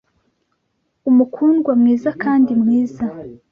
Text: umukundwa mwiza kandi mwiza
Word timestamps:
umukundwa 1.09 1.71
mwiza 1.79 2.09
kandi 2.23 2.51
mwiza 2.61 3.05